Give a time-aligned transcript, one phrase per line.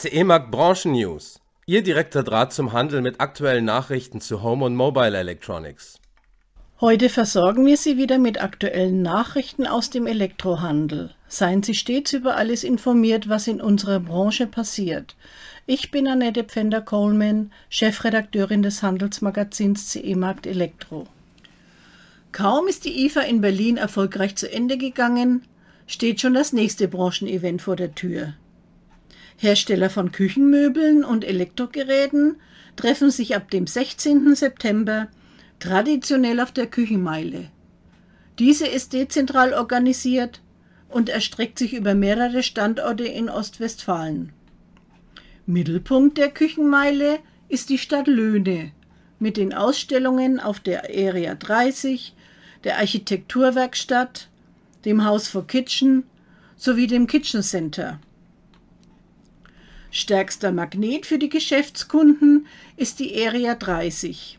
[0.00, 1.40] CE-Markt Branchen News.
[1.66, 5.98] Ihr direkter Draht zum Handel mit aktuellen Nachrichten zu Home und Mobile Electronics.
[6.80, 11.10] Heute versorgen wir Sie wieder mit aktuellen Nachrichten aus dem Elektrohandel.
[11.26, 15.16] Seien Sie stets über alles informiert, was in unserer Branche passiert.
[15.66, 21.08] Ich bin Annette Pfänder-Coleman, Chefredakteurin des Handelsmagazins CE Markt Elektro.
[22.30, 25.42] Kaum ist die IFA in Berlin erfolgreich zu Ende gegangen,
[25.88, 28.34] steht schon das nächste Branchenevent vor der Tür.
[29.40, 32.36] Hersteller von Küchenmöbeln und Elektrogeräten
[32.74, 34.34] treffen sich ab dem 16.
[34.34, 35.06] September
[35.60, 37.48] traditionell auf der Küchenmeile.
[38.40, 40.40] Diese ist dezentral organisiert
[40.88, 44.32] und erstreckt sich über mehrere Standorte in Ostwestfalen.
[45.46, 48.72] Mittelpunkt der Küchenmeile ist die Stadt Löhne
[49.20, 52.12] mit den Ausstellungen auf der Area 30,
[52.64, 54.28] der Architekturwerkstatt,
[54.84, 56.04] dem House for Kitchen
[56.56, 58.00] sowie dem Kitchen Center.
[59.90, 64.38] Stärkster Magnet für die Geschäftskunden ist die Area 30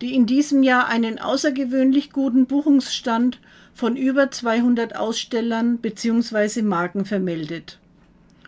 [0.00, 3.40] die in diesem Jahr einen außergewöhnlich guten Buchungsstand
[3.74, 6.62] von über 200 Ausstellern bzw.
[6.62, 7.78] Marken vermeldet.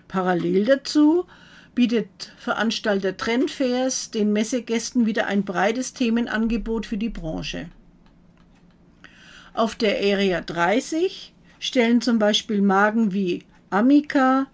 [0.09, 1.27] Parallel dazu
[1.75, 7.69] bietet Veranstalter Trendfairs den Messegästen wieder ein breites Themenangebot für die Branche.
[9.55, 14.47] Auf der Area 30 stellen zum Beispiel Marken wie Amica,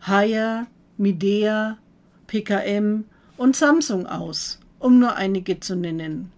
[0.00, 0.66] Haier,
[0.98, 1.78] Midea,
[2.26, 3.04] PKM
[3.36, 6.32] und Samsung aus, um nur einige zu nennen.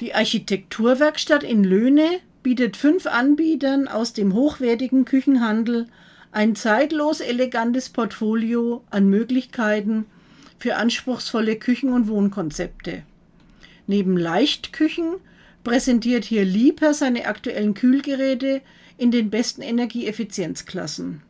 [0.00, 5.86] Die Architekturwerkstatt in Löhne bietet fünf Anbietern aus dem hochwertigen Küchenhandel
[6.32, 10.06] ein zeitlos elegantes Portfolio an Möglichkeiten
[10.58, 13.02] für anspruchsvolle Küchen- und Wohnkonzepte.
[13.86, 15.16] Neben Leichtküchen
[15.64, 18.62] präsentiert hier Lieper seine aktuellen Kühlgeräte
[18.96, 21.22] in den besten Energieeffizienzklassen.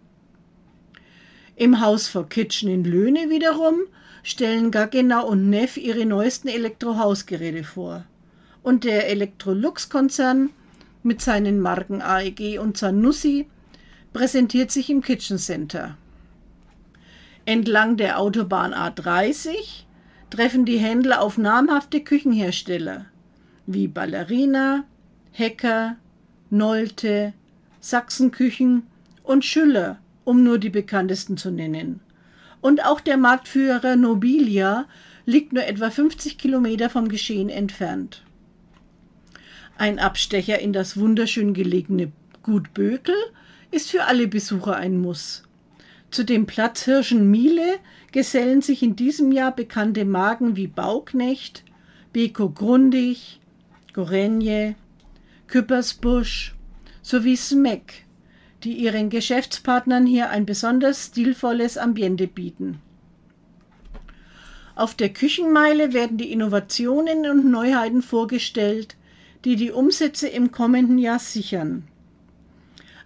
[1.58, 3.80] Im Haus for Kitchen in Löhne wiederum
[4.22, 8.04] stellen Gaggenau und Neff ihre neuesten Elektrohausgeräte vor
[8.62, 10.50] und der Electrolux-Konzern
[11.02, 13.48] mit seinen Marken AEG und Zanussi
[14.12, 15.98] präsentiert sich im Kitchen Center.
[17.44, 19.82] Entlang der Autobahn A30
[20.30, 23.06] treffen die Händler auf namhafte Küchenhersteller
[23.66, 24.84] wie Ballerina,
[25.32, 25.96] Hecker,
[26.50, 27.32] Nolte,
[27.80, 28.86] Sachsenküchen
[29.24, 32.00] und Schüller, um nur die bekanntesten zu nennen.
[32.60, 34.84] Und auch der Marktführer Nobilia
[35.24, 38.24] liegt nur etwa 50 Kilometer vom Geschehen entfernt.
[39.78, 42.12] Ein Abstecher in das wunderschön gelegene
[42.42, 43.14] Gut Bökel
[43.70, 45.44] ist für alle Besucher ein Muss.
[46.10, 47.78] Zu dem Platzhirschen Miele
[48.12, 51.64] gesellen sich in diesem Jahr bekannte Marken wie Bauknecht,
[52.12, 53.40] Beko Grundig,
[53.94, 54.74] Gorenje,
[55.46, 56.54] Küppersbusch
[57.00, 58.04] sowie Smeck,
[58.64, 62.80] die ihren Geschäftspartnern hier ein besonders stilvolles Ambiente bieten.
[64.74, 68.96] Auf der Küchenmeile werden die Innovationen und Neuheiten vorgestellt,
[69.44, 71.84] die die Umsätze im kommenden Jahr sichern.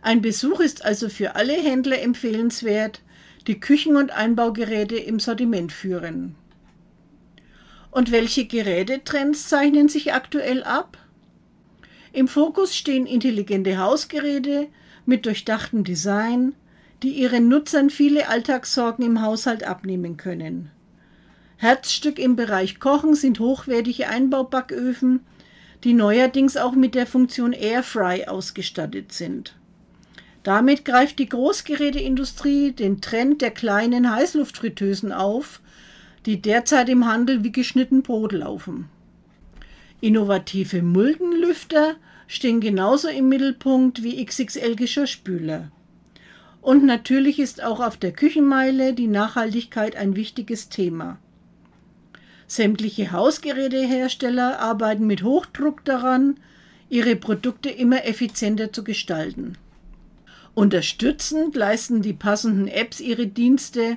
[0.02, 3.00] Ein Besuch ist also für alle Händler empfehlenswert,
[3.46, 6.34] die Küchen- und Einbaugeräte im Sortiment führen.
[7.90, 10.98] Und welche Gerätetrends zeichnen sich aktuell ab?
[12.12, 14.68] Im Fokus stehen intelligente Hausgeräte
[15.06, 16.54] mit durchdachtem Design,
[17.02, 20.70] die ihren Nutzern viele Alltagssorgen im Haushalt abnehmen können.
[21.56, 25.20] Herzstück im Bereich Kochen sind hochwertige Einbaubacköfen
[25.84, 29.56] die neuerdings auch mit der Funktion Airfry ausgestattet sind.
[30.42, 35.60] Damit greift die Großgeräteindustrie den Trend der kleinen Heißluftfritteusen auf,
[36.26, 38.88] die derzeit im Handel wie geschnitten Brot laufen.
[40.00, 41.94] Innovative Muldenlüfter
[42.26, 45.70] stehen genauso im Mittelpunkt wie XXL-Geschirrspüler.
[46.60, 51.18] Und natürlich ist auch auf der Küchenmeile die Nachhaltigkeit ein wichtiges Thema.
[52.46, 56.36] Sämtliche Hausgerätehersteller arbeiten mit Hochdruck daran,
[56.88, 59.56] ihre Produkte immer effizienter zu gestalten.
[60.54, 63.96] Unterstützend leisten die passenden Apps ihre Dienste,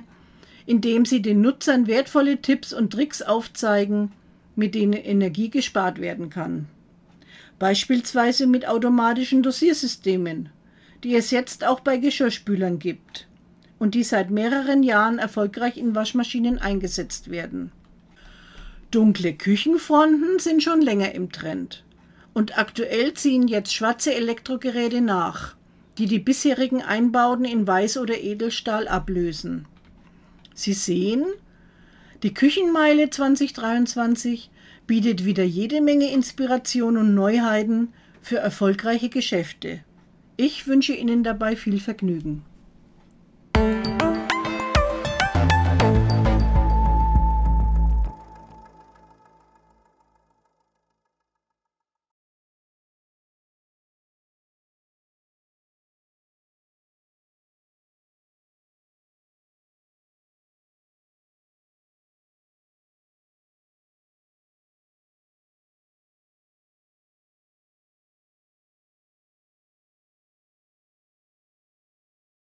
[0.64, 4.12] indem sie den Nutzern wertvolle Tipps und Tricks aufzeigen,
[4.56, 6.66] mit denen Energie gespart werden kann.
[7.58, 10.50] Beispielsweise mit automatischen Dosiersystemen,
[11.02, 13.28] die es jetzt auch bei Geschirrspülern gibt
[13.78, 17.72] und die seit mehreren Jahren erfolgreich in Waschmaschinen eingesetzt werden.
[18.90, 21.84] Dunkle Küchenfronten sind schon länger im Trend.
[22.34, 25.56] Und aktuell ziehen jetzt schwarze Elektrogeräte nach,
[25.98, 29.66] die die bisherigen Einbauten in Weiß oder Edelstahl ablösen.
[30.54, 31.24] Sie sehen,
[32.22, 34.50] die Küchenmeile 2023
[34.86, 37.92] bietet wieder jede Menge Inspiration und Neuheiten
[38.22, 39.80] für erfolgreiche Geschäfte.
[40.38, 42.42] Ich wünsche Ihnen dabei viel Vergnügen.